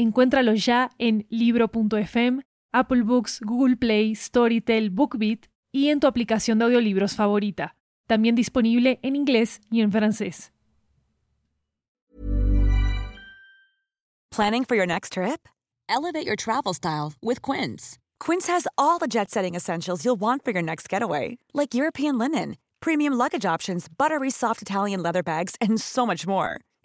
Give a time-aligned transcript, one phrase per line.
[0.00, 2.40] Encuéntralo ya en libro.fm,
[2.72, 7.76] Apple Books, Google Play, Storytel, BookBeat y en tu aplicación de audiolibros favorita.
[8.06, 10.52] También disponible en inglés y en francés.
[14.30, 15.46] Planning for your next trip?
[15.86, 17.98] Elevate your travel style with Quince.
[18.18, 22.56] Quince has all the jet-setting essentials you'll want for your next getaway, like European linen,
[22.80, 26.62] premium luggage options, buttery soft Italian leather bags, and so much more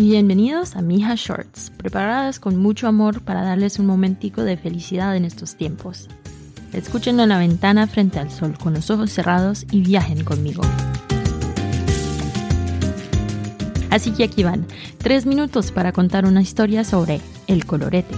[0.00, 5.14] Y bienvenidos a Mija Shorts, preparadas con mucho amor para darles un momentico de felicidad
[5.14, 6.08] en estos tiempos.
[6.72, 10.62] Escuchen en la ventana frente al sol con los ojos cerrados y viajen conmigo.
[13.90, 18.14] Así que aquí van, tres minutos para contar una historia sobre el colorete.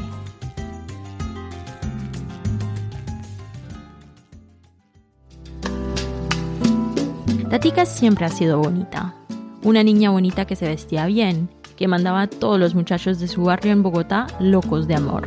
[7.51, 9.17] Tatica siempre ha sido bonita,
[9.65, 13.45] una niña bonita que se vestía bien que mandaba a todos los muchachos de su
[13.45, 15.27] barrio en Bogotá locos de amor.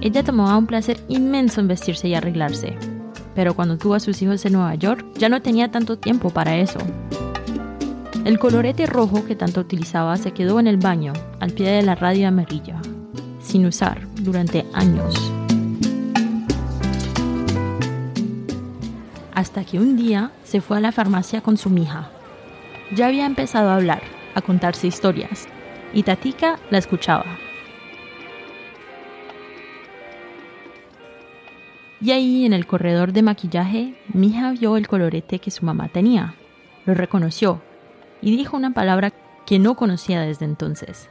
[0.00, 2.76] Ella tomaba un placer inmenso en vestirse y arreglarse,
[3.34, 6.56] pero cuando tuvo a sus hijos en Nueva York ya no tenía tanto tiempo para
[6.56, 6.78] eso.
[8.24, 11.94] El colorete rojo que tanto utilizaba se quedó en el baño, al pie de la
[11.94, 12.80] radio amarilla,
[13.40, 15.32] sin usar durante años.
[19.34, 22.10] Hasta que un día se fue a la farmacia con su hija
[22.92, 24.02] ya había empezado a hablar,
[24.34, 25.48] a contarse historias,
[25.92, 27.24] y Tatica la escuchaba.
[32.00, 36.34] Y ahí, en el corredor de maquillaje, Mija vio el colorete que su mamá tenía.
[36.86, 37.60] Lo reconoció
[38.22, 39.12] y dijo una palabra
[39.44, 41.10] que no conocía desde entonces.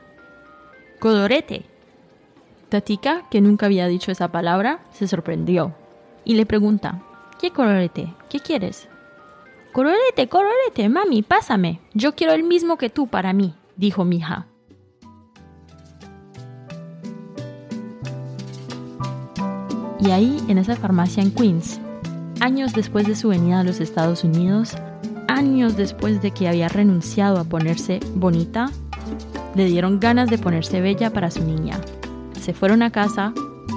[1.00, 1.66] ¡Colorete!
[2.70, 5.76] Tatica, que nunca había dicho esa palabra, se sorprendió
[6.26, 7.02] y le pregunta,
[7.40, 8.14] ¿qué colorete?
[8.30, 8.90] ¿Qué quieres?
[9.72, 11.80] Colorete, colorete, mami, pásame.
[11.94, 14.48] Yo quiero el mismo que tú para mí, dijo mi hija.
[20.00, 21.80] Y ahí, en esa farmacia en Queens,
[22.40, 24.76] años después de su venida a los Estados Unidos,
[25.28, 28.72] años después de que había renunciado a ponerse bonita,
[29.56, 31.80] le dieron ganas de ponerse bella para su niña.
[32.42, 33.34] Se fueron a casa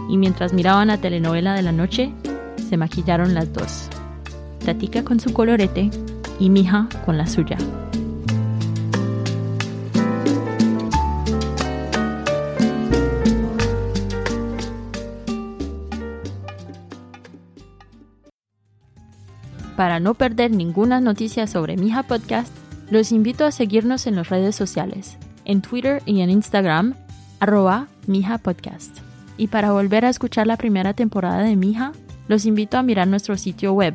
[0.09, 2.13] y mientras miraban la telenovela de la noche,
[2.69, 3.89] se maquillaron las dos.
[4.63, 5.91] Tatica con su colorete
[6.39, 7.59] y Mija con la suya.
[19.77, 22.53] Para no perder ninguna noticia sobre Mija Podcast,
[22.91, 26.95] los invito a seguirnos en las redes sociales, en Twitter y en Instagram,
[27.41, 28.99] arroba Mija Podcast.
[29.37, 31.93] Y para volver a escuchar la primera temporada de Mija,
[32.29, 33.95] los invito a mirar nuestro sitio web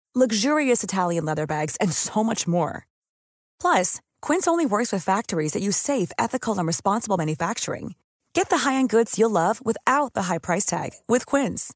[0.13, 2.85] luxurious Italian leather bags, and so much more.
[3.61, 7.95] Plus, Quince only works with factories that use safe, ethical, and responsible manufacturing.
[8.33, 11.73] Get the high-end goods you'll love without the high price tag with Quince.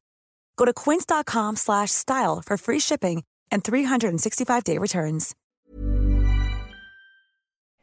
[0.58, 5.34] Go to quince.com/style for free shipping and 365-day returns.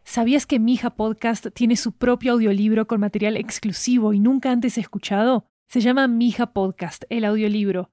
[0.05, 5.45] ¿Sabías que Mija Podcast tiene su propio audiolibro con material exclusivo y nunca antes escuchado?
[5.69, 7.92] Se llama Mija Podcast, el audiolibro.